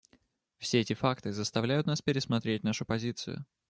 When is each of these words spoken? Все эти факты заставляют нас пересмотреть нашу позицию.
Все 0.57 0.79
эти 0.79 0.93
факты 0.93 1.31
заставляют 1.31 1.85
нас 1.85 2.01
пересмотреть 2.01 2.63
нашу 2.63 2.85
позицию. 2.87 3.45